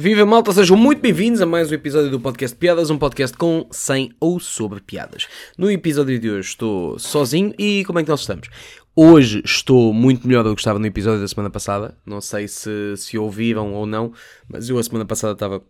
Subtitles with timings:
[0.00, 3.66] Viva malta, sejam muito bem-vindos a mais um episódio do podcast Piadas, um podcast com,
[3.70, 5.28] sem ou sobre piadas.
[5.58, 8.48] No episódio de hoje estou sozinho e como é que nós estamos?
[8.96, 11.98] Hoje estou muito melhor do que estava no episódio da semana passada.
[12.06, 14.14] Não sei se, se ouviram ou não,
[14.48, 15.62] mas eu a semana passada estava,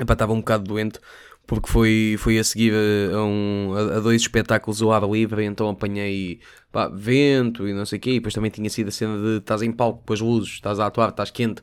[0.00, 0.98] epá, estava um bocado doente
[1.46, 5.68] porque foi, foi a seguir a, um, a, a dois espetáculos ao ar livre, então
[5.68, 6.40] apanhei
[6.72, 9.36] pá, vento e não sei o quê, e depois também tinha sido a cena de
[9.36, 11.62] estás em palco as luzes, estás a atuar, estás quente,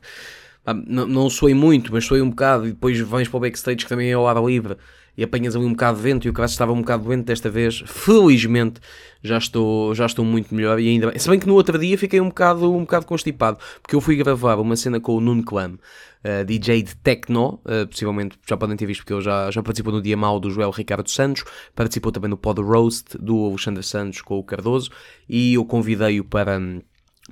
[0.64, 3.88] não, não soei muito, mas soei um bocado, e depois vens para o backstage que
[3.88, 4.76] também é ao ar livre,
[5.16, 7.50] e apanhas ali um bocado de vento, e o cara estava um bocado doente desta
[7.50, 8.80] vez, felizmente
[9.22, 11.98] já estou, já estou muito melhor, e ainda bem, se bem que no outro dia
[11.98, 15.42] fiquei um bocado, um bocado constipado, porque eu fui gravar uma cena com o Nuno
[15.42, 15.78] Clam,
[16.24, 19.92] uh, DJ de Tecno, uh, possivelmente já podem ter visto porque ele já, já participou
[19.92, 24.22] no Dia Mal do Joel Ricardo Santos, participou também no Pod Roast do Alexandre Santos
[24.22, 24.90] com o Cardoso
[25.28, 26.58] e eu convidei-o para.
[26.58, 26.80] Um,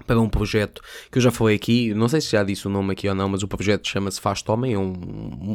[0.07, 0.81] para um projeto
[1.11, 3.29] que eu já falei aqui, não sei se já disse o nome aqui ou não,
[3.29, 4.93] mas o projeto chama-se Faz Homem, é um,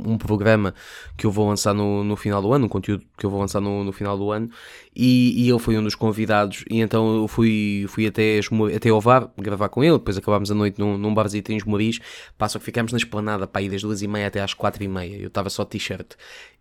[0.06, 0.74] um, programa
[1.18, 3.62] que eu vou lançar no, no final do ano, um conteúdo que eu vou lançar
[3.62, 4.50] no, no final do ano,
[4.94, 8.40] e, e ele foi um dos convidados, e então eu fui, fui até,
[8.76, 12.00] até ao VAR gravar com ele, depois acabámos a noite num, num barzito em Esmoriz,
[12.38, 14.88] passa que ficámos na esplanada para ir das duas e meia até às quatro e
[14.88, 16.12] meia, eu estava só t-shirt,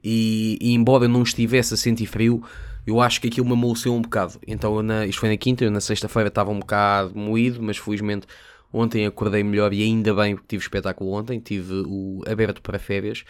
[0.03, 2.43] e, e embora eu não estivesse a sentir frio,
[2.87, 4.39] eu acho que aquilo me amoleceu um bocado.
[4.47, 8.27] Então, na, isto foi na quinta, eu na sexta-feira estava um bocado moído, mas felizmente
[8.73, 13.25] ontem acordei melhor e ainda bem porque tive espetáculo ontem, tive o aberto para férias.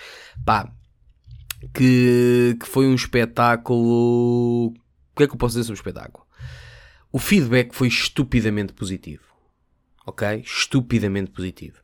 [0.44, 0.72] Pá,
[1.72, 4.68] que, que foi um espetáculo.
[4.68, 6.26] O que é que eu posso dizer sobre o espetáculo?
[7.12, 9.22] O feedback foi estupidamente positivo.
[10.06, 10.42] Ok?
[10.44, 11.76] Estupidamente positivo.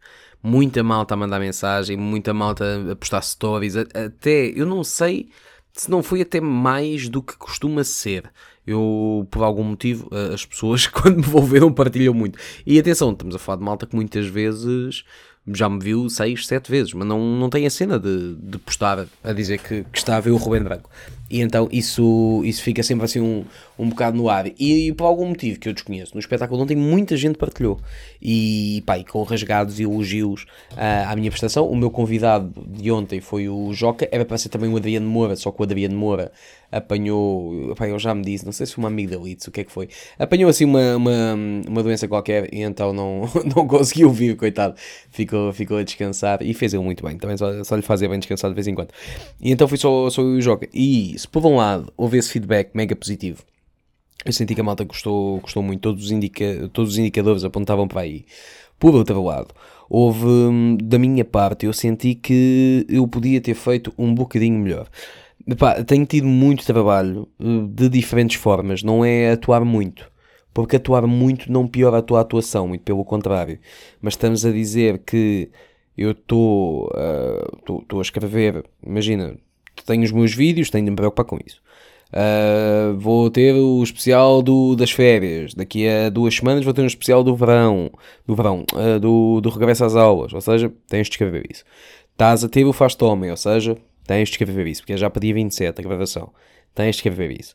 [0.43, 5.31] Muita malta a mandar mensagem, muita malta a postar stories, até eu não sei
[5.73, 8.31] se não foi até mais do que costuma ser.
[8.67, 12.39] Eu, por algum motivo, as pessoas, quando me vão ver, não partilham muito.
[12.67, 15.05] E atenção, estamos a falar de malta que muitas vezes
[15.47, 19.07] já me viu 6, 7 vezes, mas não, não tem a cena de, de postar
[19.25, 20.89] a dizer que, que está a ver o Rubem Branco.
[21.31, 23.45] E então isso, isso fica sempre assim um,
[23.79, 24.49] um bocado no ar.
[24.59, 27.81] E, e por algum motivo que eu desconheço, no espetáculo ontem muita gente partilhou.
[28.21, 30.43] E, pá, e com rasgados e elogios
[30.73, 31.69] uh, à minha prestação.
[31.69, 35.37] O meu convidado de ontem foi o Joca, era para ser também o Adriano Moura,
[35.37, 36.33] só que o Adriano Moura
[36.71, 39.65] apanhou, pá, eu já me disse, não sei se foi uma amigdalite, o que é
[39.65, 39.89] que foi,
[40.19, 41.35] apanhou assim uma, uma,
[41.69, 43.23] uma doença qualquer e então não,
[43.57, 44.75] não conseguiu vir, coitado,
[45.11, 48.19] ficou, ficou a descansar e fez ele muito bem, também só, só lhe fazia bem
[48.19, 48.91] descansar de vez em quando.
[49.41, 50.69] E então foi só, só o Joca.
[50.73, 53.43] E se por um lado houve esse feedback mega positivo,
[54.25, 57.89] eu senti que a malta gostou, gostou muito, todos os, indica, todos os indicadores apontavam
[57.89, 58.25] para aí.
[58.79, 59.55] Por outro lado,
[59.89, 64.89] houve, hum, da minha parte, eu senti que eu podia ter feito um bocadinho melhor.
[65.47, 70.11] Epá, tenho tido muito trabalho eh, de diferentes formas, não é atuar muito.
[70.53, 73.59] Porque atuar muito não piora a tua atuação, muito pelo contrário.
[74.01, 75.51] Mas estamos a dizer que
[75.97, 79.37] eu estou uh, a escrever, imagina,
[79.87, 81.61] tenho os meus vídeos, tenho de me preocupar com isso.
[82.11, 85.55] Uh, vou ter o especial do, das férias.
[85.55, 87.91] Daqui a duas semanas vou ter um especial do verão,
[88.27, 90.33] do verão, uh, do, do regresso às aulas.
[90.33, 91.65] Ou seja, tens de escrever isso.
[92.13, 93.77] Estás a ter o tome, ou seja,
[94.11, 96.33] Tens de escrever isso, porque já para dia 27 a gravação.
[96.75, 97.55] Tens de escrever isso.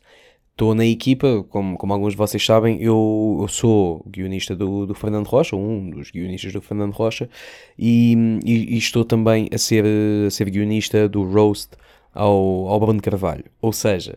[0.52, 4.94] Estou na equipa, como, como alguns de vocês sabem, eu, eu sou guionista do, do
[4.94, 7.28] Fernando Rocha, um dos guionistas do Fernando Rocha,
[7.78, 9.84] e, e, e, estou também a ser,
[10.26, 11.72] a ser guionista do Roast
[12.14, 12.32] ao,
[12.68, 13.44] ao Bruno Carvalho.
[13.60, 14.16] Ou seja,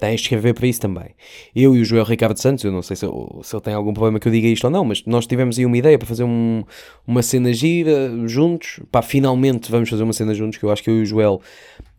[0.00, 1.10] tens de escrever para isso também.
[1.54, 4.18] Eu e o Joel Ricardo Santos, eu não sei se, se ele tem algum problema
[4.18, 6.64] que eu diga isto ou não, mas nós tivemos aí uma ideia para fazer um,
[7.06, 8.80] uma cena gira juntos.
[8.90, 11.40] Pá, finalmente vamos fazer uma cena juntos, que eu acho que eu e o Joel.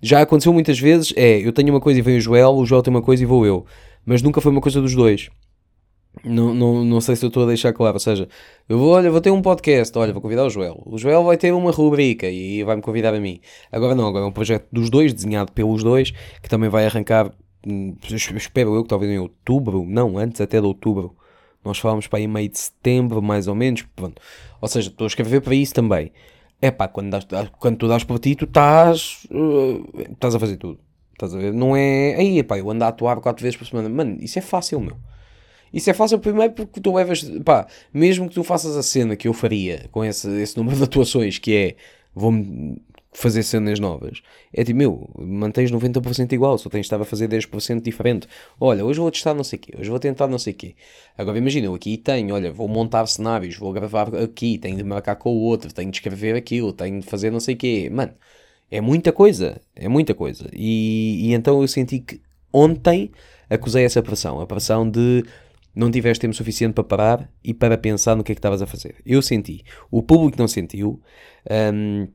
[0.02, 2.82] Já aconteceu muitas vezes, é, eu tenho uma coisa e vem o Joel, o Joel
[2.82, 3.66] tem uma coisa e vou eu.
[4.06, 5.30] Mas nunca foi uma coisa dos dois.
[6.26, 7.96] Não, não, não sei se eu estou a deixar claro.
[7.96, 8.28] Ou seja,
[8.68, 10.82] eu vou, olha, vou ter um podcast, olha, vou convidar o Joel.
[10.86, 13.40] O Joel vai ter uma rubrica e vai-me convidar a mim.
[13.72, 17.32] Agora não, agora é um projeto dos dois, desenhado pelos dois, que também vai arrancar
[18.36, 21.16] espero eu que talvez em outubro, não, antes até de outubro,
[21.64, 24.22] nós falamos para aí meio de setembro, mais ou menos, pronto.
[24.60, 26.12] Ou seja, estou a escrever para isso também.
[26.62, 27.18] É pá, quando,
[27.60, 30.80] quando tu dás por ti, tu estás, uh, estás a fazer tudo.
[31.14, 31.54] Estás a ver?
[31.54, 33.90] Não é, aí, pá, eu ando a atuar quatro vezes por semana.
[33.90, 34.98] Mano, isso é fácil, meu.
[35.74, 39.28] Isso é fácil primeiro porque tu levas, pá, mesmo que tu faças a cena que
[39.28, 41.76] eu faria com esse, esse número de atuações, que é,
[42.14, 44.22] vou-me fazer cenas novas.
[44.54, 48.28] É tipo, meu, mantens 90% igual, só tens estar a fazer 10% diferente.
[48.60, 50.76] Olha, hoje vou testar não sei o quê, hoje vou tentar não sei o quê.
[51.18, 55.16] Agora imagina, eu aqui tenho, olha, vou montar cenários, vou gravar aqui, tenho de marcar
[55.16, 57.90] com o outro, tenho de escrever aquilo, tenho de fazer não sei o quê.
[57.92, 58.14] Mano,
[58.70, 60.50] é muita coisa, é muita coisa.
[60.54, 62.22] E, e então eu senti que
[62.54, 63.12] ontem
[63.50, 65.24] acusei essa pressão, a pressão de
[65.76, 68.68] não tiveste tempo suficiente para parar e para pensar no que é que estavas a
[68.68, 68.96] fazer.
[69.06, 69.64] Eu senti.
[69.90, 71.02] O público não sentiu.
[71.74, 72.08] Um,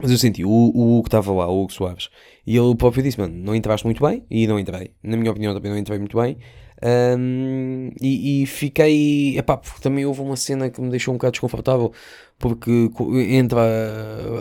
[0.00, 2.08] Mas eu senti, o, o Hugo estava lá, o Hugo Soares,
[2.46, 4.90] e ele próprio disse, mano, não entraste muito bem, e não entrei.
[5.02, 6.36] Na minha opinião também não entrei muito bem.
[6.82, 11.32] Um, e, e, fiquei, epá, porque também houve uma cena que me deixou um bocado
[11.32, 11.92] desconfortável,
[12.38, 12.90] porque
[13.30, 13.60] entra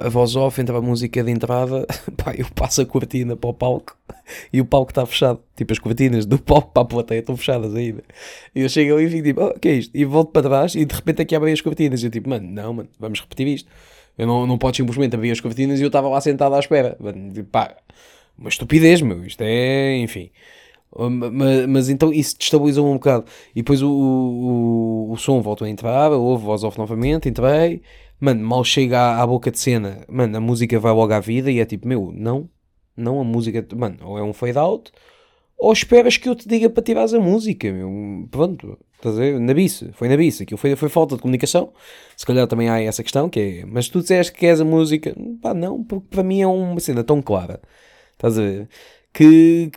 [0.02, 1.86] a, voz off, entra a música de entrada,
[2.18, 3.96] pá, eu passo a cortina para o palco,
[4.52, 7.74] e o palco está fechado, tipo as cortinas do palco para a plateia estão fechadas
[7.76, 8.04] ainda.
[8.54, 9.96] E eu chego ali e fico tipo, oh, que é isto?
[9.96, 12.50] E volto para trás, e de repente aqui abrem as cortinas, e eu tipo, mano,
[12.50, 13.70] não, mano, vamos repetir isto.
[14.18, 16.98] Eu não, não podes simplesmente abrir as cortinas e eu estava lá sentado à espera.
[17.52, 17.76] Pá,
[18.38, 19.26] uma estupidez, meu.
[19.26, 20.30] Isto é, enfim.
[20.96, 23.26] Mas, mas então isso destabilizou-me um bocado.
[23.56, 27.82] E depois o, o, o som voltou a entrar, houve voz off novamente, entrei.
[28.20, 31.52] Mano, mal chega à, à, boca de cena, mano, a música vai logo à vida
[31.52, 32.50] e é tipo, meu, não,
[32.96, 34.92] não a música, mano, ou é um fade out,
[35.64, 38.28] ou esperas que eu te diga para tirares a música, meu.
[38.30, 39.40] Pronto, estás a ver?
[39.40, 41.72] Na biça, foi na biça, aquilo foi, foi falta de comunicação.
[42.18, 45.16] Se calhar também há essa questão, que é, mas tu disseste que queres a música,
[45.42, 47.62] pá, não, porque para mim é uma cena tão clara,
[48.12, 48.70] estás a ver?
[49.14, 49.72] Que,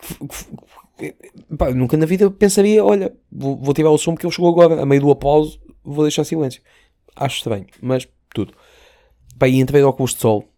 [0.98, 1.14] que
[1.56, 4.82] pá, nunca na vida pensaria, olha, vou, vou tirar o som porque ele chegou agora,
[4.82, 6.60] a meio do aplauso, vou deixar silêncio.
[7.14, 8.52] Acho estranho, mas tudo.
[9.38, 10.48] Pá, e entrei ao óculos de sol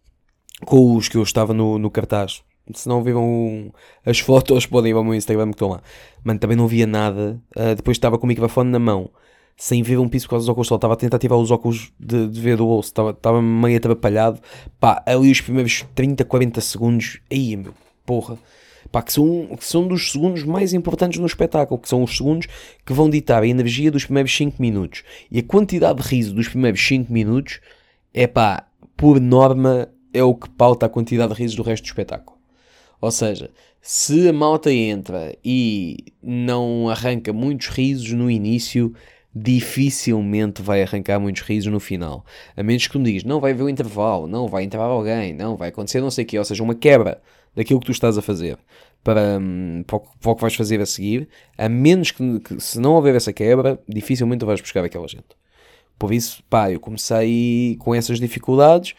[0.65, 2.41] com os que eu estava no, no cartaz
[2.73, 3.71] se não viram
[4.05, 5.81] as fotos, podem ir ao meu Instagram que estão lá.
[6.23, 7.41] Mano, também não via nada.
[7.55, 9.09] Uh, depois estava com o microfone na mão,
[9.57, 10.75] sem ver um piso por causa dos óculos de sol.
[10.77, 12.89] Estava a tentar tirar os óculos de, de ver do bolso.
[12.89, 14.39] Estava, estava meio atrapalhado.
[14.79, 17.19] Pá, ali os primeiros 30, 40 segundos.
[17.31, 17.73] Aí, meu,
[18.05, 18.37] porra.
[18.91, 22.47] Pá, que são, que são dos segundos mais importantes no espetáculo, que são os segundos
[22.83, 25.03] que vão ditar a energia dos primeiros 5 minutos.
[25.29, 27.59] E a quantidade de riso dos primeiros 5 minutos
[28.13, 28.65] é pá,
[28.97, 32.38] por norma, é o que pauta a quantidade de risos do resto do espetáculo.
[33.01, 33.49] Ou seja,
[33.81, 38.93] se a malta entra e não arranca muitos risos no início,
[39.33, 42.25] dificilmente vai arrancar muitos risos no final.
[42.57, 45.55] A menos que me digas, não vai haver o intervalo, não vai entrar alguém, não
[45.55, 46.37] vai acontecer não sei o quê.
[46.37, 47.21] Ou seja, uma quebra
[47.55, 48.57] daquilo que tu estás a fazer
[49.03, 51.29] para, hum, para, o, que vais fazer a seguir.
[51.57, 55.37] A menos que, que, se não houver essa quebra, dificilmente tu vais buscar aquela gente.
[55.97, 58.95] Por isso, pá, eu comecei com essas dificuldades.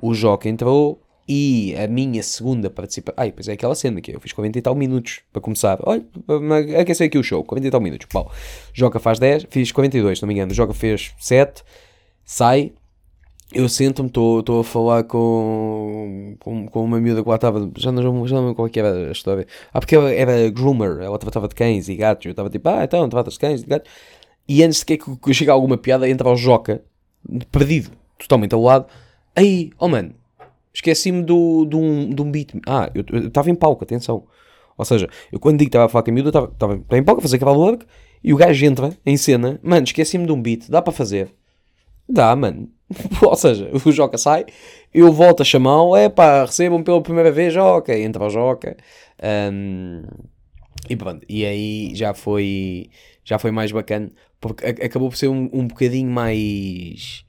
[0.00, 3.14] O Joca entrou, e a minha segunda participação.
[3.16, 5.78] Ai, pois é aquela cena que eu fiz 40 e tal minutos para começar.
[5.82, 6.04] Olha,
[6.80, 8.06] aquecer aqui o show, 40 e tal minutos.
[8.12, 8.30] Pau.
[8.72, 10.52] Joga faz 10, fiz 42, se não me engano.
[10.52, 11.62] Joga fez 7,
[12.24, 12.72] sai.
[13.52, 17.70] Eu sento-me, estou a falar com, com, com uma miúda que lá estava.
[17.78, 19.46] Já não, já não lembro qual é que era a história.
[19.72, 22.26] Ah, porque ela era groomer, ela tratava de cães e gatos.
[22.26, 23.90] Eu estava tipo, ah, então tratas de cães e gatos.
[24.48, 26.82] E antes de que eu chegue alguma piada, entra o Joca,
[27.50, 28.86] perdido, totalmente ao lado.
[29.36, 30.14] Aí, oh mano,
[30.74, 32.50] Esqueci-me do, do, um, de um beat.
[32.66, 34.24] Ah, eu estava em palco, atenção.
[34.76, 37.20] Ou seja, eu quando digo que estava a falar com a miúda, estava em palco
[37.20, 37.86] a fazer aquela work
[38.22, 39.60] e o gajo entra em cena.
[39.62, 40.68] Mano, esqueci-me de um beat.
[40.68, 41.32] Dá para fazer?
[42.08, 42.68] Dá, mano.
[43.22, 44.46] Ou seja, o Joca sai,
[44.92, 45.94] eu volto a chamá-lo.
[45.94, 47.96] É pá, recebam pela primeira vez Joca.
[47.96, 48.76] Entra o Joca.
[49.52, 50.02] Um,
[50.90, 51.24] e pronto.
[51.28, 52.90] E aí já foi,
[53.24, 54.10] já foi mais bacana.
[54.40, 57.24] Porque acabou por ser um, um bocadinho mais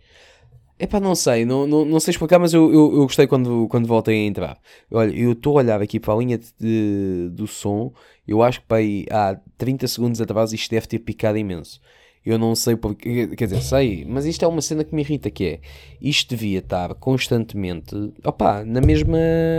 [0.78, 3.88] Epá, não sei, não, não, não sei explicar, mas eu, eu, eu gostei quando, quando
[3.88, 4.60] voltei a entrar.
[4.92, 7.94] Olha, eu estou a olhar aqui para a linha de, de, do som,
[8.28, 11.80] eu acho que para aí, há 30 segundos atrás isto deve ter picado imenso.
[12.26, 15.30] Eu não sei porque, quer dizer, sei, mas isto é uma cena que me irrita,
[15.30, 15.60] que é,
[16.02, 19.18] isto devia estar constantemente, opá, na mesma,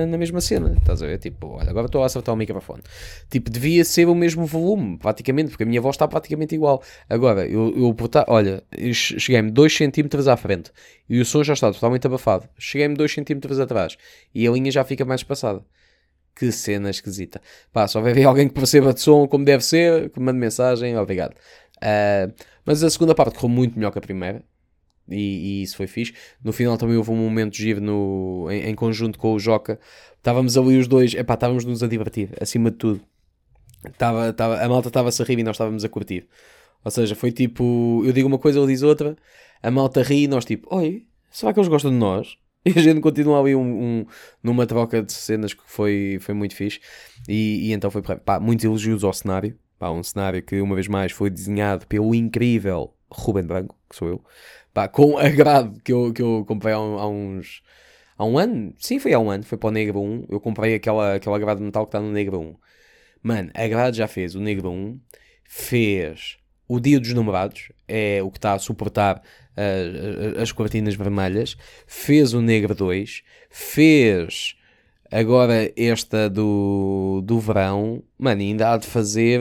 [0.08, 1.18] na mesma cena, estás a ver?
[1.18, 2.82] Tipo, olha, agora estou a acertar o microfone.
[3.30, 6.82] Tipo, devia ser o mesmo volume, praticamente, porque a minha voz está praticamente igual.
[7.08, 10.72] Agora, eu, eu botar, olha, cheguei-me 2 cm à frente
[11.08, 12.48] e o som já está totalmente abafado.
[12.58, 13.96] Cheguei-me 2 cm atrás
[14.34, 15.62] e a linha já fica mais espaçada.
[16.34, 17.40] Que cena esquisita.
[17.72, 21.34] Pá, se houver alguém que perceba de som como deve ser, que mande mensagem, obrigado.
[21.78, 22.32] Uh,
[22.64, 24.44] mas a segunda parte correu muito melhor que a primeira.
[25.08, 26.14] E, e, isso foi fixe.
[26.42, 29.78] No final também houve um momento giro no, em, em conjunto com o Joca.
[30.16, 33.00] Estávamos ali os dois, epá, estávamos-nos a divertir, acima de tudo.
[33.96, 36.26] Tava, tava, a malta estava-se a rir e nós estávamos a curtir.
[36.84, 39.16] Ou seja, foi tipo, eu digo uma coisa, ele diz outra,
[39.62, 42.36] a malta ri e nós tipo, oi, será que eles gostam de nós?
[42.66, 44.06] E a gente continua ali um, um,
[44.42, 46.80] numa troca de cenas que foi, foi muito fixe.
[47.28, 49.56] E, e então foi, pá, muitos elogios ao cenário.
[49.78, 54.08] Pá, um cenário que, uma vez mais, foi desenhado pelo incrível Ruben Branco, que sou
[54.08, 54.24] eu,
[54.72, 57.62] pá, com a grade que eu, que eu comprei há, há, uns.
[58.18, 58.74] Há um ano?
[58.78, 60.26] Sim, foi há um ano, foi para o Negro 1.
[60.30, 62.56] Eu comprei aquela, aquela grade de metal que está no Negro 1.
[63.22, 65.00] Mano, a grade já fez o Negro 1,
[65.44, 69.22] fez o Dia dos Namorados, é o que está a suportar
[69.56, 71.56] uh, as cortinas vermelhas,
[71.86, 74.56] fez o Negro 2, fez
[75.10, 79.40] Agora, esta do, do verão, mano, ainda há de fazer.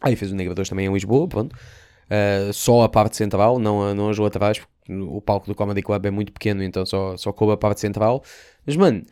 [0.00, 1.54] Aí fez o Negro 2 também em Lisboa, pronto.
[1.54, 6.10] Uh, só a parte central, não, não as laterais, o palco do Comedy Club é
[6.10, 8.22] muito pequeno, então só, só coube a parte central.
[8.64, 9.02] Mas, mano,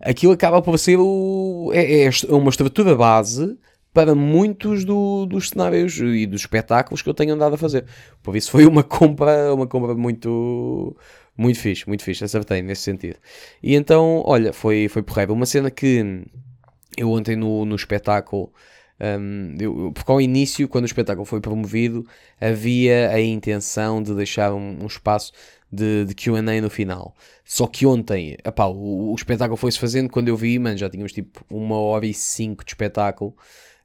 [0.00, 3.58] aquilo acaba por ser o, é, é uma estrutura base
[3.92, 7.86] para muitos do, dos cenários e dos espetáculos que eu tenho andado a fazer.
[8.22, 10.94] Por isso foi uma compra, uma compra muito,
[11.36, 13.18] muito fixe, muito fixe, acertei nesse sentido.
[13.62, 15.32] E então, olha, foi, foi porreiro.
[15.32, 16.24] Uma cena que
[16.96, 18.52] eu ontem no, no espetáculo,
[18.98, 22.06] um, eu, porque ao início, quando o espetáculo foi promovido,
[22.40, 25.32] havia a intenção de deixar um, um espaço
[25.70, 27.14] de, de QA no final.
[27.44, 30.08] Só que ontem, epá, o, o espetáculo foi-se fazendo.
[30.08, 33.34] Quando eu vi, mano, já tínhamos tipo uma hora e cinco de espetáculo.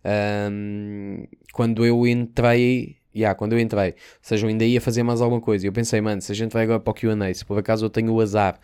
[0.03, 5.22] Um, quando eu entrei, yeah, quando eu entrei, ou seja, eu ainda ia fazer mais
[5.22, 5.65] alguma coisa.
[5.68, 7.89] Eu pensei, mano, se a gente vai agora para o QA, se por acaso eu
[7.89, 8.60] tenho o azar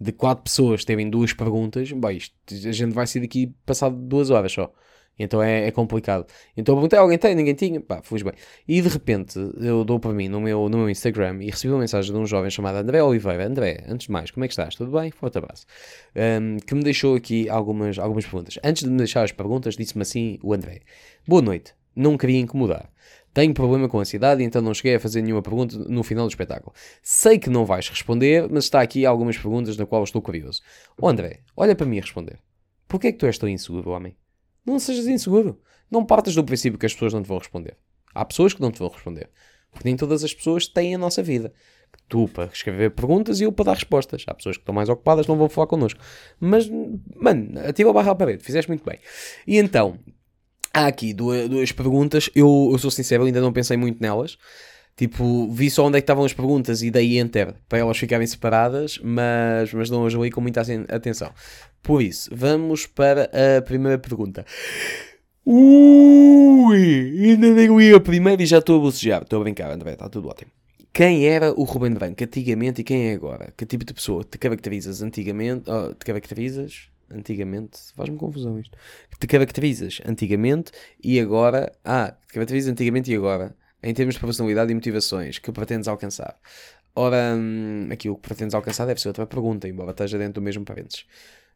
[0.00, 4.30] de quatro pessoas terem duas perguntas, bem, isto, a gente vai sair daqui passado duas
[4.30, 4.72] horas só.
[5.18, 6.26] Então é, é, complicado.
[6.56, 7.34] Então eu perguntei, alguém tem?
[7.34, 7.80] Ninguém tinha?
[7.80, 8.32] Pá, fui bem.
[8.66, 11.80] E de repente eu dou para mim no meu, no meu Instagram e recebi uma
[11.80, 13.46] mensagem de um jovem chamado André Oliveira.
[13.46, 14.74] André, antes de mais, como é que estás?
[14.74, 15.10] Tudo bem?
[15.10, 15.66] Forte abraço.
[16.16, 18.58] Um, que me deixou aqui algumas, algumas perguntas.
[18.64, 20.80] Antes de me deixar as perguntas, disse-me assim o André:
[21.26, 22.90] Boa noite, não queria incomodar.
[23.34, 26.72] Tenho problema com ansiedade, então não cheguei a fazer nenhuma pergunta no final do espetáculo.
[27.02, 30.62] Sei que não vais responder, mas está aqui algumas perguntas na qual estou curioso.
[30.96, 32.38] Oh André, olha para mim a responder.
[32.86, 34.16] Porquê é que tu és tão inseguro, homem?
[34.64, 35.60] Não sejas inseguro.
[35.90, 37.76] Não partas do princípio que as pessoas não te vão responder.
[38.14, 39.28] Há pessoas que não te vão responder.
[39.72, 41.52] Porque nem todas as pessoas têm a nossa vida.
[42.08, 44.24] Tu para escrever perguntas e eu para dar respostas.
[44.28, 46.00] Há pessoas que estão mais ocupadas, não vão falar connosco.
[46.38, 46.70] Mas,
[47.16, 49.00] mano, ativa a barra à parede, fizeste muito bem.
[49.44, 49.98] E então,
[50.74, 52.28] há aqui duas, duas perguntas.
[52.34, 54.36] Eu, eu sou sincero, ainda não pensei muito nelas.
[54.96, 58.26] Tipo, vi só onde é que estavam as perguntas e dei enter para elas ficarem
[58.26, 61.32] separadas, mas, mas não as li com muita atenção.
[61.82, 64.44] Por isso, vamos para a primeira pergunta.
[65.44, 66.76] Ui,
[67.30, 69.22] ainda nem li a primeira e já estou a bocejar.
[69.22, 70.50] Estou a brincar, André, está tudo ótimo.
[70.92, 73.52] Quem era o Ruben Branco antigamente e quem é agora?
[73.56, 75.68] Que tipo de pessoa te caracterizas antigamente?
[75.68, 76.88] Oh, te caracterizas?
[77.14, 77.78] Antigamente?
[77.94, 78.76] Faz-me confusão isto.
[79.18, 81.72] Te caracterizas antigamente e agora.
[81.84, 83.54] Ah, te caracterizas antigamente e agora
[83.84, 86.36] em termos de personalidade e motivações que pretendes alcançar?
[86.96, 90.42] Ora, hum, aqui o que pretendes alcançar deve ser outra pergunta, embora esteja dentro do
[90.42, 91.04] mesmo parênteses.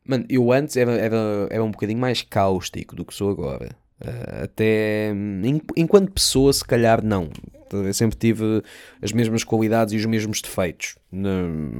[0.04, 1.16] Mano, eu antes era, era,
[1.50, 3.70] era um bocadinho mais cáustico do que sou agora.
[4.00, 7.28] Uh, até hum, enquanto pessoa, se calhar não.
[7.70, 8.62] Eu sempre tive
[9.02, 10.96] as mesmas qualidades e os mesmos defeitos,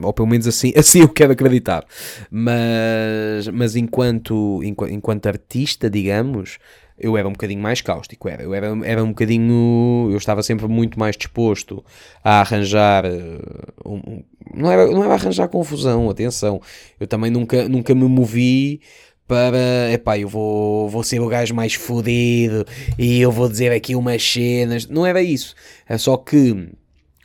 [0.02, 1.86] ou pelo menos assim, assim eu quero acreditar.
[2.30, 6.58] Mas, mas enquanto, enquanto, enquanto artista, digamos,
[6.98, 8.42] eu era um bocadinho mais cáustico, era.
[8.42, 10.08] Eu era, era um bocadinho.
[10.10, 11.84] Eu estava sempre muito mais disposto
[12.24, 13.04] a arranjar.
[13.06, 14.22] Uh, um,
[14.52, 16.60] não, era, não era arranjar confusão, atenção.
[16.98, 18.80] Eu também nunca, nunca me movi
[19.28, 19.92] para.
[19.92, 22.64] Epá, eu vou, vou ser o gajo mais fodido
[22.98, 24.86] e eu vou dizer aqui umas cenas.
[24.88, 25.54] Não era isso.
[25.86, 26.70] É só que.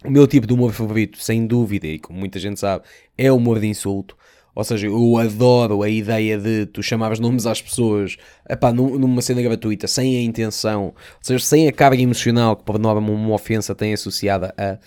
[0.05, 2.83] O meu tipo de humor favorito, sem dúvida, e como muita gente sabe,
[3.17, 4.17] é o humor de insulto.
[4.55, 8.17] Ou seja, eu adoro a ideia de tu chamares nomes às pessoas
[8.47, 12.77] epá, numa cena gratuita, sem a intenção, ou seja, sem a carga emocional que por
[12.77, 14.77] norma uma ofensa tem associada a.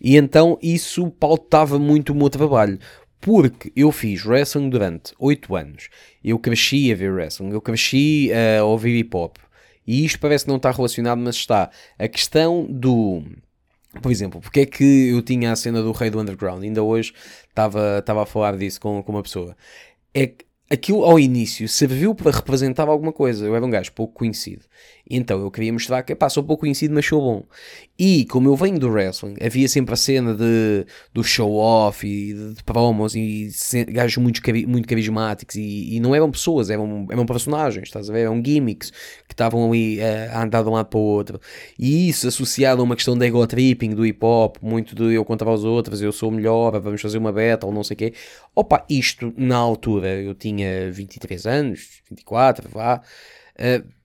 [0.00, 2.78] E então isso pautava muito o meu trabalho.
[3.20, 5.88] Porque eu fiz wrestling durante 8 anos.
[6.24, 9.36] Eu cresci a ver wrestling, eu cresci a ouvir hip hop.
[9.86, 11.70] E isto parece não estar relacionado, mas está.
[11.98, 13.22] A questão do
[14.00, 16.62] por exemplo, porque é que eu tinha a cena do Rei do Underground?
[16.62, 17.12] Ainda hoje
[17.48, 19.56] estava a falar disso com, com uma pessoa.
[20.14, 23.44] É que aquilo ao início serviu para representar alguma coisa.
[23.44, 24.64] Eu era um gajo pouco conhecido.
[25.10, 27.44] Então eu queria mostrar que, pá, sou pouco conhecido, mas sou bom.
[27.98, 32.62] E como eu venho do wrestling, havia sempre a cena de, do show-off e de,
[32.64, 33.50] promos e
[33.88, 38.20] gajos muito, muito carismáticos e, e, não eram pessoas, eram, eram personagens, estás a ver?
[38.20, 38.90] Eram gimmicks
[39.26, 40.02] que estavam ali uh,
[40.32, 41.40] a andar de um lado para o outro.
[41.78, 45.24] E isso associado a uma questão de ego tripping do hip hop, muito de eu
[45.24, 48.14] contra os outros, eu sou melhor, vamos fazer uma battle, não sei o quê.
[48.54, 53.02] Opa, isto na altura eu tinha 23 anos, 24, vá.
[53.58, 53.99] Uh,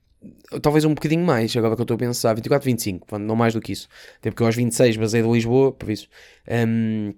[0.62, 3.60] talvez um bocadinho mais, agora que eu estou a pensar, 24, 25, não mais do
[3.60, 3.88] que isso.
[4.18, 6.08] Até porque eu aos 26 basei de Lisboa, por isso.
[6.48, 7.14] Um,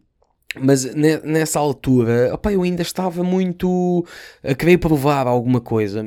[0.56, 4.04] mas nessa altura, opa, eu ainda estava muito
[4.42, 6.02] a querer provar alguma coisa,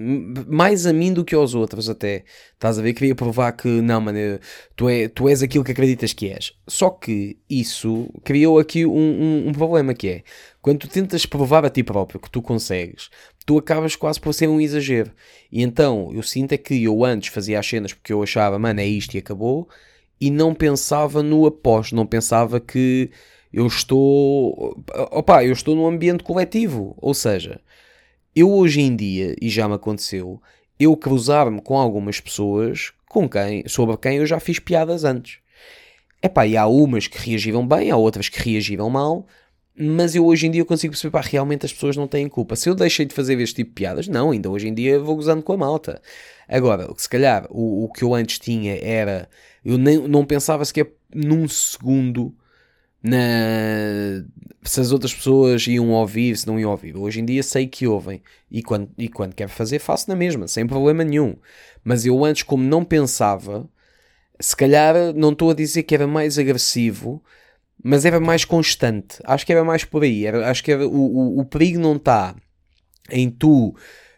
[0.48, 2.24] mais a mim do que aos outros até.
[2.54, 2.94] Estás a ver?
[2.94, 4.40] Queria provar que, não, mano,
[4.76, 6.54] tu, é, tu és aquilo que acreditas que és.
[6.68, 10.24] Só que isso criou aqui um, um, um problema que é,
[10.60, 13.10] quando tu tentas provar a ti próprio que tu consegues,
[13.46, 15.12] tu acabas quase por ser um exagero.
[15.52, 18.80] E então, eu sinto é que eu antes fazia as cenas porque eu achava, mano,
[18.80, 19.70] é isto e acabou,
[20.20, 23.12] e não pensava no após, não pensava que
[23.54, 24.82] eu estou.
[25.12, 26.96] Opa, eu estou num ambiente coletivo.
[26.98, 27.60] Ou seja,
[28.36, 30.42] eu hoje em dia, e já me aconteceu,
[30.80, 35.40] eu cruzar-me com algumas pessoas com quem, sobre quem eu já fiz piadas antes.
[36.24, 39.28] Epá, e há umas que reagiram bem, há outras que reagiram mal,
[39.76, 42.56] mas eu hoje em dia consigo perceber, pá, realmente as pessoas não têm culpa.
[42.56, 45.16] Se eu deixei de fazer este tipo de piadas, não, ainda hoje em dia vou
[45.16, 46.02] gozando com a malta.
[46.48, 49.28] Agora, se calhar, o, o que eu antes tinha era,
[49.66, 52.34] eu nem, não pensava sequer num segundo
[53.04, 54.24] na,
[54.64, 56.96] se as outras pessoas iam ouvir, se não iam ouvir.
[56.96, 60.48] Hoje em dia sei que ouvem e quando, e quando quero fazer, faço na mesma,
[60.48, 61.36] sem problema nenhum.
[61.84, 63.68] Mas eu antes, como não pensava,
[64.40, 67.24] se calhar não estou a dizer que era mais agressivo,
[67.84, 69.18] mas era mais constante.
[69.24, 70.26] Acho que era mais por aí.
[70.26, 72.36] Era, acho que era, o, o, o perigo não está
[73.10, 73.76] em tu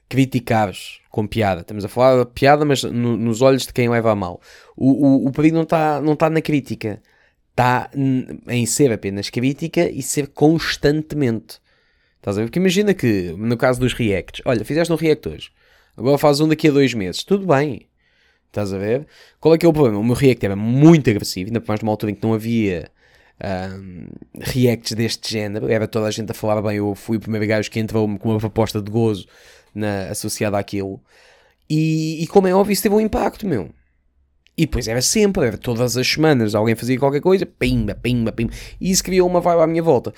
[0.10, 1.62] criticares com piada.
[1.62, 4.42] Estamos a falar piada, mas no, nos olhos de quem leva a mal.
[4.76, 7.02] O, o, o perigo não está não tá na crítica
[7.54, 7.90] está
[8.48, 11.60] em ser apenas crítica e ser constantemente.
[12.18, 12.48] Estás a ver?
[12.48, 15.52] Porque imagina que, no caso dos reacts, olha, fizeste um react hoje,
[15.96, 17.88] agora fazes um daqui a dois meses, tudo bem.
[18.48, 19.08] Estás a ver?
[19.40, 19.98] Qual é que é o problema?
[19.98, 22.90] O meu react era muito agressivo, ainda mais numa altura em que não havia
[23.44, 24.08] um,
[24.40, 27.70] reacts deste género, era toda a gente a falar bem, eu fui o primeiro gajo
[27.70, 29.28] que entrou com uma proposta de gozo
[29.74, 31.02] na, associada àquilo.
[31.70, 33.70] E, e como é óbvio, isso teve um impacto, meu.
[34.56, 38.54] E depois era sempre, era todas as semanas, alguém fazia qualquer coisa, pimba, pimba, pimba.
[38.80, 40.14] E isso criou uma vibe à minha volta.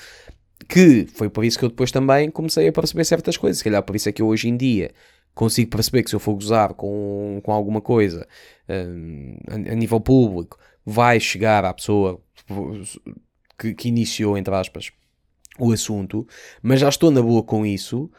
[0.68, 3.60] Que foi por isso que eu depois também comecei a perceber certas coisas.
[3.60, 4.92] Se calhar por isso é que eu hoje em dia
[5.34, 8.25] consigo perceber que se eu for gozar com, com alguma coisa
[8.70, 12.22] um, a, a, nível público, vai chegar à pessoa
[13.60, 14.92] que, que iniciou, entre aspas,
[15.60, 16.27] o assunto,
[16.62, 18.10] mas já estou na boa com isso.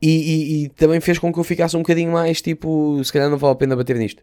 [0.00, 3.30] E, e, e, também fez com que eu ficasse um bocadinho mais tipo, se calhar
[3.30, 4.22] não vale a pena bater nisto.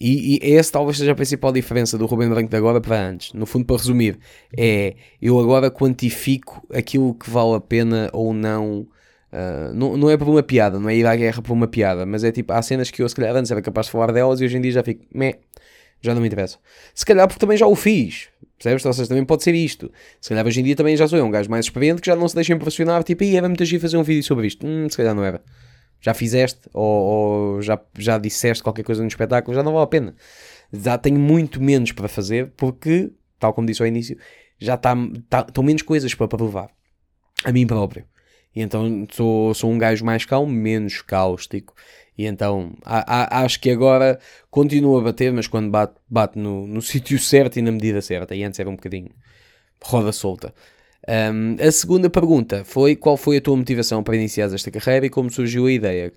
[0.00, 3.32] E, e essa talvez seja a principal diferença do Ruben Branco de agora para antes.
[3.32, 4.18] No fundo, para resumir,
[4.56, 8.86] é eu agora quantifico aquilo que vale a pena ou não.
[9.32, 12.06] Uh, não, não é por uma piada, não é ir à guerra por uma piada,
[12.06, 14.40] mas é tipo, há cenas que eu se calhar antes era capaz de falar delas
[14.40, 15.40] e hoje em dia já fico, meh,
[16.00, 16.58] já não me interessa.
[16.94, 18.86] Se calhar porque também já o fiz, percebes?
[18.86, 19.90] Ou seja, também pode ser isto.
[20.20, 22.14] Se calhar hoje em dia também já sou eu, um gajo mais experiente que já
[22.14, 24.64] não se deixa impressionar, tipo, ia era muito agir fazer um vídeo sobre isto.
[24.64, 25.42] Hum, se calhar não era
[26.04, 29.86] já fizeste ou, ou, já, já disseste qualquer coisa no espetáculo, já não vale a
[29.86, 30.14] pena.
[30.70, 34.18] Já tenho muito menos para fazer porque, tal como disse ao início,
[34.58, 34.94] já está,
[35.30, 36.68] tá, estão menos coisas para provar
[37.42, 38.04] a mim próprio.
[38.54, 41.74] E então sou, sou um gajo mais calmo, menos cáustico.
[42.18, 46.66] E então a, a, acho que agora continua a bater, mas quando bate, bate no,
[46.66, 48.34] no sítio certo e na medida certa.
[48.34, 49.10] E antes era um bocadinho
[49.82, 50.54] roda solta.
[51.06, 55.10] Um, a segunda pergunta foi qual foi a tua motivação para iniciar esta carreira e
[55.10, 56.12] como surgiu a ideia?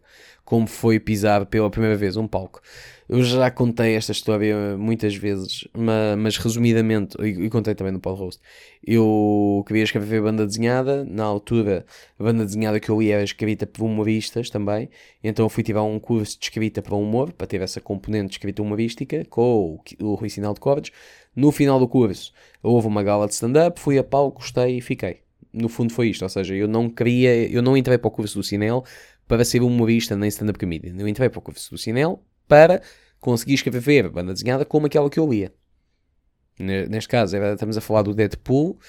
[0.46, 2.62] Como foi pisar pela primeira vez um palco?
[3.10, 8.16] Eu já contei esta história muitas vezes, mas, mas resumidamente, e, contei também no Paul
[8.16, 8.42] Roast,
[8.86, 11.86] eu queria escrever banda desenhada, na altura
[12.20, 14.90] a banda desenhada que eu ia era escrita por humoristas também,
[15.24, 18.62] então fui tirar um curso de escrita para humor, para ter essa componente de escrita
[18.62, 20.92] humorística, com o, o Rui Sinal de Cordes,
[21.38, 25.22] no final do curso houve uma gala de stand-up, fui a pau, gostei e fiquei.
[25.54, 28.40] No fundo foi isto, ou seja, eu não queria, eu não entrei para o curso
[28.40, 28.84] do Cinel
[29.28, 30.96] para ser humorista nem stand-up comedian.
[30.98, 32.82] Eu entrei para o curso do Cinel para
[33.20, 35.54] conseguir escrever banda desenhada como aquela que eu lia.
[36.60, 38.80] Neste caso, estamos a falar do Deadpool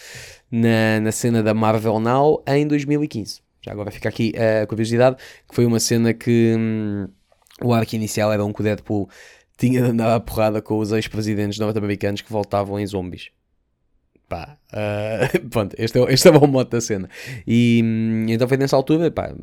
[0.50, 3.42] na, na cena da Marvel Now em 2015.
[3.61, 7.08] Já agora fica aqui a curiosidade, que foi uma cena que hum,
[7.62, 9.11] o arco inicial era um que o Deadpool
[9.59, 13.31] tinha de andar a porrada com os ex-presidentes norte-americanos que voltavam em zombies.
[14.29, 17.09] Pá, uh, pronto, este é, este é o modo da cena.
[17.47, 19.35] E hum, então foi nessa altura, pá,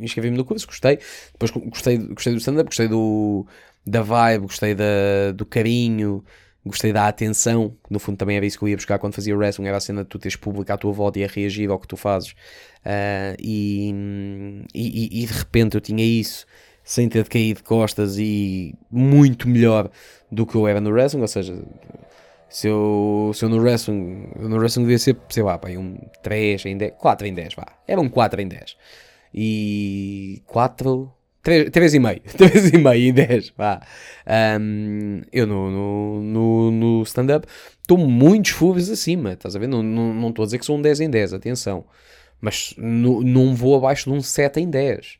[0.00, 0.98] inscrevi-me no curso, gostei.
[1.32, 3.46] Depois gostei, gostei do stand-up, gostei do,
[3.86, 6.24] da vibe, gostei da, do carinho,
[6.64, 7.76] gostei da atenção.
[7.90, 9.66] No fundo, também era isso que eu ia buscar quando fazia wrestling.
[9.66, 11.88] Era a cena de tu teres público à tua volta e a reagir ao que
[11.88, 12.30] tu fazes.
[12.86, 13.92] Uh, e,
[14.72, 16.46] e, e de repente eu tinha isso
[16.88, 19.90] sem ter de cair de costas e muito melhor
[20.32, 21.62] do que eu era no wrestling, ou seja,
[22.48, 26.64] se eu, se eu no wrestling, no wrestling devia ser, sei lá, pá, um 3
[26.64, 28.74] em 10, 4 em 10, vá, era um 4 em 10,
[29.34, 33.82] e 4, 3, 3,5, 3,5 em 10, vá,
[34.58, 37.46] um, eu no, no, no, no stand-up
[37.82, 40.78] estou muitos furos acima, estás a ver, não estou não, não a dizer que sou
[40.78, 41.84] um 10 em 10, atenção,
[42.40, 45.18] mas no, não vou abaixo de um 7 em 10,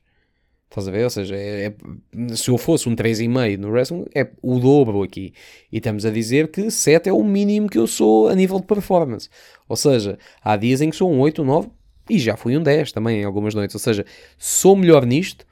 [0.70, 1.04] Estás a ver?
[1.04, 5.32] Ou seja, é, é, se eu fosse um 3,5 no wrestling, é o dobro aqui.
[5.72, 8.66] E estamos a dizer que 7 é o mínimo que eu sou a nível de
[8.66, 9.30] performance.
[9.66, 11.68] Ou seja, há dias em que sou um 8, um 9
[12.10, 13.74] e já fui um 10 também em algumas noites.
[13.74, 14.04] Ou seja,
[14.36, 15.46] sou melhor nisto,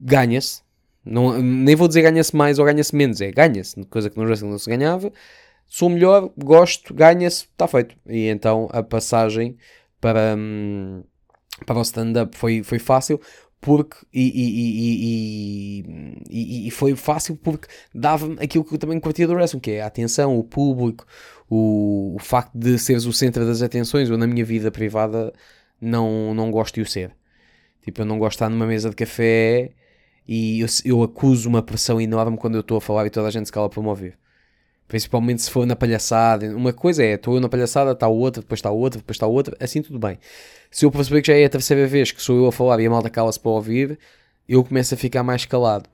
[0.00, 0.62] ganha-se.
[1.04, 4.58] Nem vou dizer ganha-se mais ou ganha-se menos, é ganha-se, coisa que no wrestling não
[4.58, 5.12] se ganhava.
[5.66, 7.94] Sou melhor, gosto, ganha-se, está feito.
[8.06, 9.56] E então a passagem
[10.00, 11.02] para, hum,
[11.66, 13.20] para o stand-up foi, foi fácil
[13.64, 15.84] porque e, e,
[16.28, 19.80] e, e, foi fácil porque dava-me aquilo que eu também curtia do wrestling, que é
[19.80, 21.06] a atenção, o público,
[21.48, 24.10] o, o facto de seres o centro das atenções.
[24.10, 25.32] Eu na minha vida privada
[25.80, 27.16] não, não gosto de o ser.
[27.82, 29.70] Tipo, eu não gosto de estar numa mesa de café
[30.28, 33.30] e eu, eu acuso uma pressão enorme quando eu estou a falar e toda a
[33.30, 34.18] gente se cala para me ouvir.
[34.86, 36.54] Principalmente se for na palhaçada.
[36.54, 39.56] Uma coisa é, estou eu na palhaçada, está outra, depois está outra, depois está outra,
[39.60, 40.18] assim tudo bem.
[40.70, 42.86] Se eu perceber que já é a terceira vez que sou eu a falar e
[42.86, 43.98] a malta cala-se para ouvir,
[44.48, 45.88] eu começo a ficar mais calado.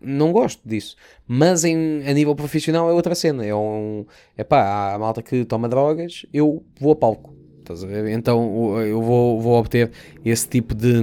[0.00, 0.96] Não gosto disso.
[1.26, 3.44] Mas em, a nível profissional é outra cena.
[3.44, 4.04] É um.
[4.36, 7.34] É pá, há malta que toma drogas, eu vou a palco.
[7.60, 8.08] Estás a ver?
[8.10, 9.90] Então eu vou, vou obter
[10.22, 11.00] esse tipo de,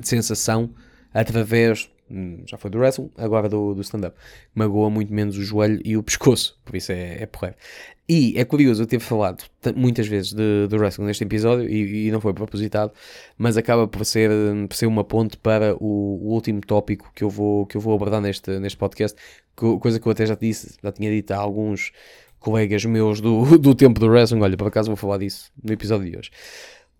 [0.00, 0.70] de sensação
[1.12, 2.01] através Hum,
[2.46, 4.16] já foi do wrestling, agora do, do stand-up.
[4.54, 7.56] Magoa muito menos o joelho e o pescoço, por isso é, é porreiro.
[8.08, 9.44] E é curioso eu ter falado
[9.74, 12.92] muitas vezes de, de wrestling neste episódio e, e, não foi propositado,
[13.38, 14.30] mas acaba por ser,
[14.68, 17.94] por ser uma ponte para o, o, último tópico que eu vou, que eu vou
[17.94, 19.16] abordar neste, neste podcast,
[19.54, 21.92] coisa que eu até já disse, já tinha dito a alguns
[22.40, 24.42] colegas meus do, do tempo do wrestling.
[24.42, 26.30] Olha, por acaso vou falar disso no episódio de hoje.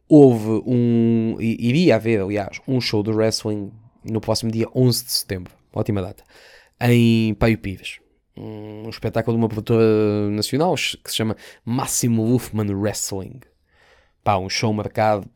[0.09, 3.73] Houve um, iria haver, aliás, um show de wrestling
[4.05, 6.25] no próximo dia 11 de setembro, ótima data,
[6.81, 8.01] em Paio Pires.
[8.37, 13.41] Um espetáculo de uma produtora nacional que se chama Máximo Wolfman Wrestling.
[14.25, 15.29] Pá, um show marcado,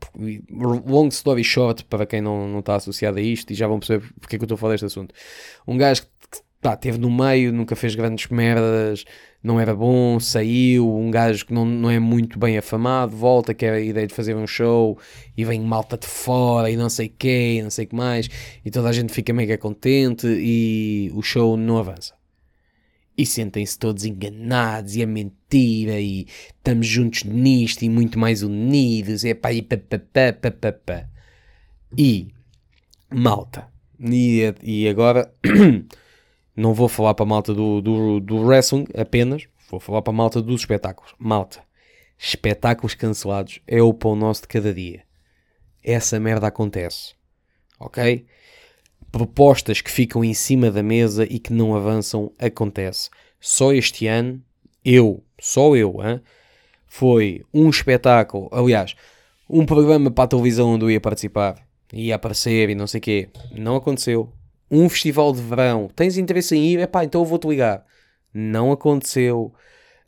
[0.85, 4.11] long story short, para quem não, não está associado a isto, e já vão perceber
[4.19, 5.13] porque é que eu estou a falar deste assunto.
[5.67, 9.05] Um gajo que pá, teve no meio, nunca fez grandes merdas,
[9.43, 13.73] não era bom, saiu, um gajo que não, não é muito bem afamado, volta, quer
[13.73, 14.97] a ideia de fazer um show
[15.35, 18.29] e vem malta de fora e não sei quê, não sei o que mais,
[18.65, 22.15] e toda a gente fica mega contente e o show não avança.
[23.17, 29.23] E sentem-se todos enganados e é mentira e estamos juntos nisto e muito mais unidos,
[29.23, 31.09] e pá, e pá, pá, pá, pá, pá, pá.
[31.97, 32.27] E,
[33.09, 33.67] malta,
[33.99, 35.31] e, e agora
[36.57, 40.15] Não vou falar para a malta do, do, do wrestling apenas, vou falar para a
[40.15, 41.13] malta dos espetáculos.
[41.19, 41.59] Malta,
[42.17, 45.03] espetáculos cancelados é o pão nosso de cada dia.
[45.83, 47.13] Essa merda acontece.
[47.79, 48.25] Ok?
[49.11, 53.11] Propostas que ficam em cima da mesa e que não avançam acontece.
[53.39, 54.41] Só este ano,
[54.83, 56.19] eu, só eu, hein,
[56.87, 58.95] foi um espetáculo, aliás,
[59.47, 63.01] um programa para a televisão onde eu ia participar, ia aparecer e não sei o
[63.01, 63.29] quê.
[63.51, 64.33] Não aconteceu
[64.69, 66.79] um festival de verão, tens interesse em ir?
[66.79, 67.85] Epá, então eu vou-te ligar.
[68.33, 69.53] Não aconteceu.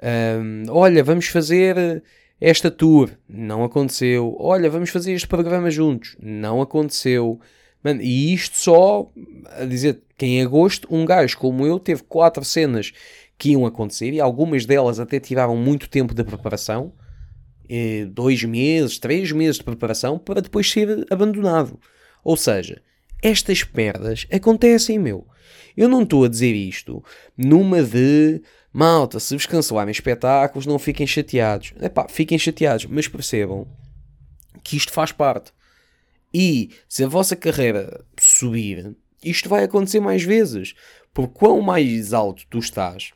[0.02, 2.04] Um, olha, vamos fazer
[2.40, 3.10] esta tour.
[3.28, 4.36] Não aconteceu.
[4.40, 6.16] Olha, vamos fazer este programa juntos.
[6.22, 7.40] Não aconteceu.
[8.02, 9.12] E isto só
[9.58, 12.92] a dizer que em agosto um gajo como eu teve quatro cenas
[13.38, 16.92] que iam acontecer e algumas delas até tiraram muito tempo de preparação.
[18.12, 21.80] Dois meses, três meses de preparação para depois ser abandonado.
[22.22, 22.82] Ou seja,
[23.22, 25.28] estas perdas acontecem, meu.
[25.76, 27.04] Eu não estou a dizer isto
[27.38, 31.74] numa de malta, se vos cancelarem espetáculos, não fiquem chateados.
[31.82, 33.68] Epá, fiquem chateados, mas percebam
[34.64, 35.52] que isto faz parte.
[36.34, 40.76] E se a vossa carreira subir, isto vai acontecer mais vezes.
[41.14, 43.14] Porque quão mais alto tu estás,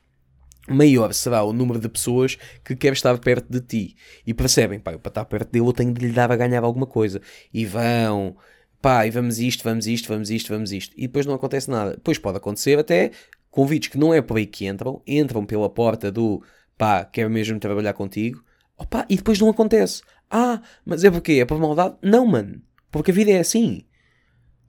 [0.68, 3.96] maior será o número de pessoas que quer estar perto de ti.
[4.26, 6.63] E percebem, pá, eu para estar perto dele eu tenho de lhe dar a ganhar
[6.63, 7.22] alguma coisa.
[7.54, 8.36] E vão
[8.84, 11.91] pá, e vamos isto, vamos isto, vamos isto, vamos isto, e depois não acontece nada.
[11.91, 13.12] Depois pode acontecer até
[13.50, 16.43] convites que não é por aí que entram, entram pela porta do
[16.78, 18.43] pá, quero mesmo trabalhar contigo,
[18.78, 20.02] opá, e depois não acontece.
[20.30, 21.96] Ah, mas é porque é por maldade?
[22.02, 23.86] Não, mano, porque a vida é assim.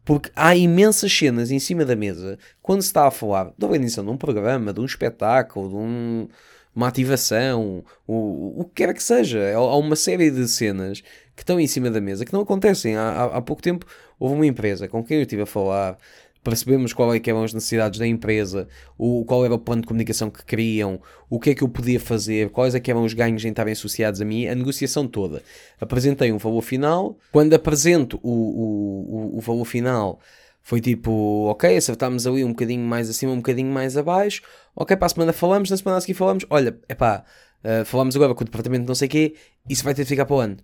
[0.05, 4.05] Porque há imensas cenas em cima da mesa quando se está a falar da organização
[4.05, 6.29] de um programa, de um espetáculo, de um,
[6.73, 9.55] uma ativação, o, o que quer que seja.
[9.55, 11.03] Há uma série de cenas
[11.37, 12.97] que estão em cima da mesa que não acontecem.
[12.97, 13.87] Há, há, há pouco tempo
[14.19, 15.99] houve uma empresa com quem eu estive a falar,
[16.45, 18.69] percebemos qual é que eram as necessidades da empresa,
[18.99, 21.99] o, qual era o plano de comunicação que queriam, o que é que eu podia
[21.99, 25.43] fazer, quais é que eram os ganhos em estarem associados a mim, a negociação toda.
[25.81, 30.21] Apresentei um valor final, quando apresento o, o, o, valor final
[30.63, 34.43] foi tipo, ok, acertámos ali um bocadinho mais acima, um bocadinho mais abaixo,
[34.77, 37.25] ok, para a semana falamos, na semana a seguir falamos, olha, é pá,
[37.65, 39.35] uh, falamos agora com o departamento de não sei o quê,
[39.69, 40.57] isso vai ter de ficar para o ano.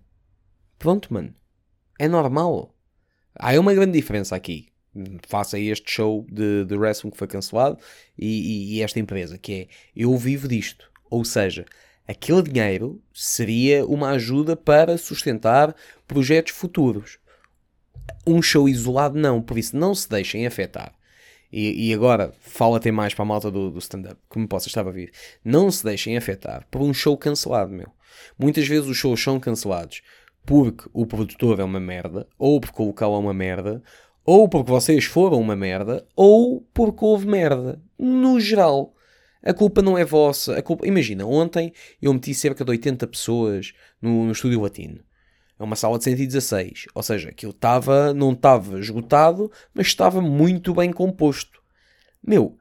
[0.81, 1.35] Pronto, mano.
[1.99, 2.75] É normal.
[3.38, 4.69] Há uma grande diferença aqui.
[5.29, 7.79] Faça este show de, de wrestling que foi cancelado
[8.19, 10.90] e, e, e esta empresa, que é eu vivo disto.
[11.11, 11.66] Ou seja,
[12.09, 15.77] aquele dinheiro seria uma ajuda para sustentar
[16.09, 17.19] projetos futuros.
[18.27, 19.43] Um show isolado, não.
[19.43, 20.95] Por isso, não se deixem afetar.
[21.53, 24.69] E, e agora, fala até mais para a malta do, do stand-up, que me possa
[24.69, 25.12] estar a vir.
[25.45, 27.93] Não se deixem afetar por um show cancelado, meu.
[28.38, 30.01] Muitas vezes os shows são cancelados
[30.44, 33.83] porque o produtor é uma merda, ou porque o local é uma merda,
[34.24, 37.81] ou porque vocês foram uma merda, ou porque houve merda.
[37.98, 38.94] No geral.
[39.42, 40.59] A culpa não é vossa.
[40.59, 40.87] A culpa...
[40.87, 45.03] Imagina, ontem eu meti cerca de 80 pessoas no, no estúdio latino.
[45.59, 46.87] É uma sala de 116.
[46.94, 51.61] Ou seja, que eu estava, não estava esgotado, mas estava muito bem composto.
[52.22, 52.59] Meu,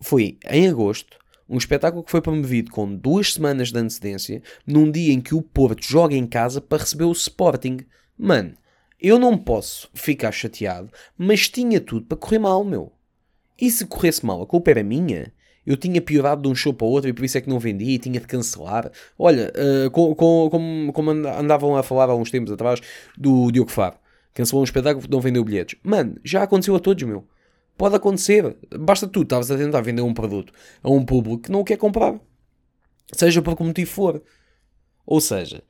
[0.00, 1.18] foi em agosto,
[1.52, 5.42] um espetáculo que foi promovido com duas semanas de antecedência, num dia em que o
[5.42, 7.80] Porto joga em casa para receber o Sporting.
[8.18, 8.54] Mano,
[8.98, 12.90] eu não posso ficar chateado, mas tinha tudo para correr mal, meu.
[13.60, 15.30] E se corresse mal, a culpa era minha?
[15.66, 17.60] Eu tinha piorado de um show para o outro e por isso é que não
[17.60, 18.90] vendi e tinha de cancelar.
[19.18, 22.80] Olha, uh, com, com, como, como andavam a falar há uns tempos atrás
[23.16, 23.96] do Diogo Faro.
[24.32, 25.78] Cancelou um espetáculo porque não vendeu bilhetes.
[25.82, 27.26] Mano, já aconteceu a todos, meu.
[27.76, 28.56] Pode acontecer.
[28.78, 31.76] Basta tu estavas a tentar vender um produto a um público que não o quer
[31.76, 32.20] comprar.
[33.14, 34.22] Seja por que motivo for.
[35.04, 35.62] Ou seja,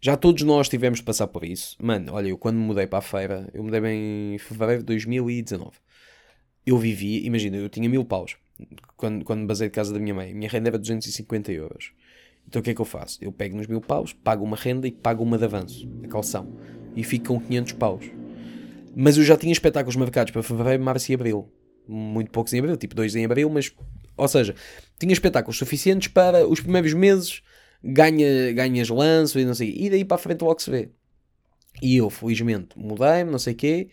[0.00, 1.76] já todos nós tivemos de passar por isso.
[1.80, 5.72] Mano, olha, eu quando me mudei para a feira, eu mudei em fevereiro de 2019.
[6.64, 8.36] Eu vivi, imagina, eu tinha mil paus
[8.96, 11.92] quando, quando me basei de casa da minha mãe, minha renda era 250 euros.
[12.46, 13.18] Então o que é que eu faço?
[13.22, 16.52] Eu pego nos mil paus, pago uma renda e pago uma de avanço, a calção.
[16.96, 18.17] E fico com 500 paus.
[19.00, 21.48] Mas eu já tinha espetáculos marcados para fevereiro, março e abril.
[21.86, 23.72] Muito poucos em abril, tipo dois em abril, mas.
[24.16, 24.56] Ou seja,
[24.98, 27.40] tinha espetáculos suficientes para os primeiros meses
[27.80, 29.72] ganha, ganhas lanço e não sei.
[29.72, 30.90] E daí para a frente logo se vê.
[31.80, 33.88] E eu, felizmente, mudei-me, não sei o quê.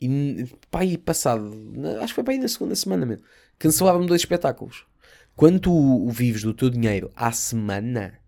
[0.00, 1.50] E pá, aí passado,
[1.98, 3.24] acho que foi para aí na segunda semana mesmo,
[3.58, 4.86] cancelavam-me dois espetáculos.
[5.34, 8.20] Quando tu vives do teu dinheiro à semana,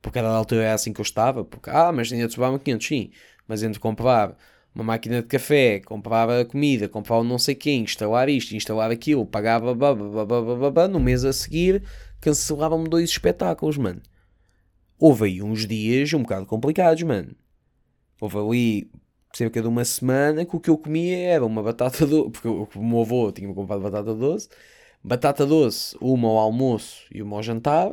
[0.00, 2.86] porque cada altura era assim que eu estava, porque, ah, mas ainda te sobravam 500,
[2.86, 3.10] sim,
[3.48, 4.36] mas entre comprar
[4.74, 9.74] uma máquina de café, comprava comida, comprava não sei quem, instalar isto, instalar aquilo, pagava,
[9.74, 11.82] babá, no mês a seguir,
[12.20, 14.02] cancelavam-me dois espetáculos, mano.
[14.98, 17.36] Houve aí uns dias um bocado complicados, mano.
[18.20, 18.90] Houve ali
[19.32, 22.68] cerca de uma semana que o que eu comia era uma batata doce, porque o,
[22.76, 24.48] meu avô tinha-me comprado batata doce,
[25.02, 27.92] batata doce, uma ao almoço e uma ao jantar,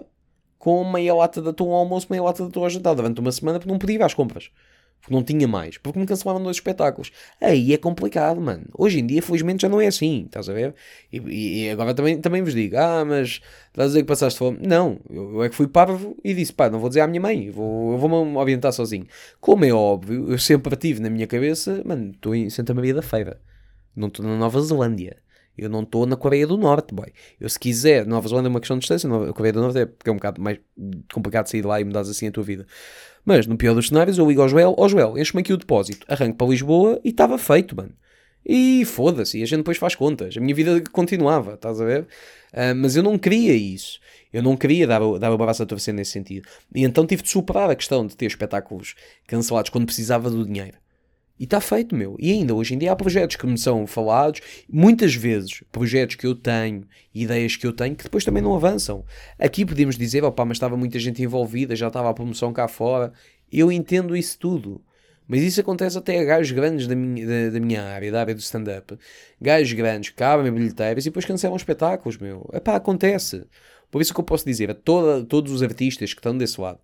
[0.58, 3.32] com meia lata de atum ao almoço, meia lata de atum ao jantar, durante uma
[3.32, 4.52] semana, porque não podia ir às compras.
[5.02, 5.78] Porque não tinha mais.
[5.78, 7.12] Porque me cancelaram dois espetáculos.
[7.42, 8.66] Aí é complicado, mano.
[8.78, 10.26] Hoje em dia, felizmente, já não é assim.
[10.26, 10.76] Estás a ver?
[11.12, 14.60] E, e agora também, também vos digo: ah, mas estás a dizer que passaste fome?
[14.62, 15.00] Não.
[15.10, 17.50] Eu, eu é que fui parvo e disse: pá, não vou dizer à minha mãe.
[17.50, 19.08] Vou, eu vou-me orientar sozinho.
[19.40, 23.02] Como é óbvio, eu sempre tive na minha cabeça: mano, estou em Santa Maria da
[23.02, 23.42] Feira.
[23.96, 25.18] Não estou na Nova Zelândia.
[25.58, 27.12] Eu não estou na Coreia do Norte, boy.
[27.40, 29.86] Eu, se quiser, Nova Zelândia é uma questão de distância, a Coreia do Norte é
[29.86, 30.60] porque é um bocado mais
[31.14, 32.66] complicado sair de lá e mudares assim a tua vida.
[33.26, 36.06] Mas, no pior dos cenários, eu ligo ao Joel, ó Joel, enche-me aqui o depósito,
[36.10, 37.94] arranco para Lisboa e estava feito, mano.
[38.46, 40.36] E foda-se, e a gente depois faz contas.
[40.36, 42.02] A minha vida continuava, estás a ver?
[42.52, 44.00] Uh, mas eu não queria isso.
[44.34, 46.48] Eu não queria dar, dar o braço a torcer nesse sentido.
[46.74, 48.96] E então tive de superar a questão de ter espetáculos
[49.28, 50.81] cancelados quando precisava do dinheiro.
[51.42, 52.16] E está feito, meu.
[52.20, 56.28] E ainda hoje em dia há projetos que me são falados, muitas vezes projetos que
[56.28, 59.04] eu tenho, ideias que eu tenho, que depois também não avançam.
[59.40, 63.12] Aqui podemos dizer, opá, mas estava muita gente envolvida, já estava a promoção cá fora.
[63.52, 64.84] Eu entendo isso tudo.
[65.28, 68.36] Mas isso acontece até a gajos grandes da minha, da, da minha área, da área
[68.36, 68.96] do stand-up.
[69.42, 72.48] Gajos grandes que abrem bilheteiras e depois cancelam espetáculos, meu.
[72.54, 73.48] Epá, acontece.
[73.90, 76.78] Por isso que eu posso dizer a toda, todos os artistas que estão desse lado,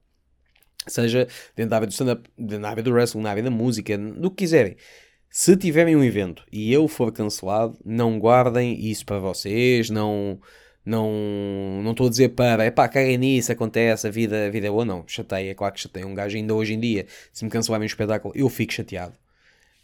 [0.92, 4.30] seja dentro da área do stand-up, da área do wrestling, na área da música, do
[4.30, 4.76] que quiserem.
[5.30, 10.40] Se tiverem um evento e eu for cancelado, não guardem isso para vocês, não
[10.86, 11.12] não
[11.84, 14.70] não estou a dizer para, é pá, caguem nisso, acontece, a vida, a vida é
[14.70, 17.84] boa, não, chateia, claro que chateia um gajo ainda hoje em dia, se me cancelarem
[17.84, 19.14] um espetáculo, eu fico chateado.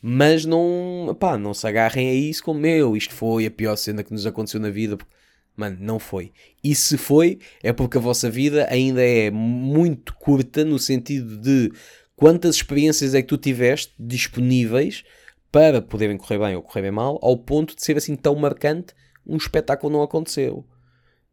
[0.02, 4.04] Mas não, pá, não se agarrem a isso como eu, isto foi a pior cena
[4.04, 5.14] que nos aconteceu na vida, porque
[5.56, 6.32] Mano, não foi.
[6.64, 11.72] E se foi, é porque a vossa vida ainda é muito curta no sentido de
[12.16, 15.04] quantas experiências é que tu tiveste disponíveis
[15.52, 18.96] para poderem correr bem ou correr bem mal, ao ponto de ser assim tão marcante,
[19.26, 20.66] um espetáculo não aconteceu.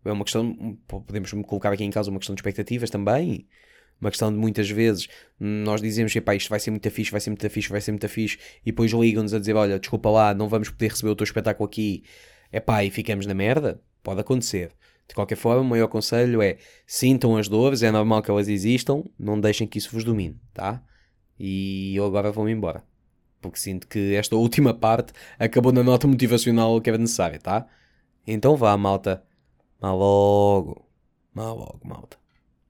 [0.05, 3.47] É uma questão, podemos colocar aqui em causa uma questão de expectativas também.
[3.99, 7.31] Uma questão de muitas vezes nós dizemos que isto vai ser muito fixe, vai ser
[7.31, 10.49] muito fixe, vai ser muito fixe, e depois ligam-nos a dizer: Olha, desculpa lá, não
[10.49, 12.03] vamos poder receber o teu espetáculo aqui.
[12.51, 14.73] É pá, e ficamos na merda Pode acontecer.
[15.09, 19.03] De qualquer forma, o maior conselho é sintam as dores, é normal que elas existam,
[19.19, 20.83] não deixem que isso vos domine, tá?
[21.39, 22.85] E eu agora vou-me embora.
[23.41, 27.67] Porque sinto que esta última parte acabou na nota motivacional que era necessária, tá?
[28.27, 29.25] Então vá, malta.
[29.81, 30.89] Mal logo.
[31.35, 32.17] Mal logo, malta.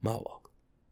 [0.00, 0.39] Mal logo.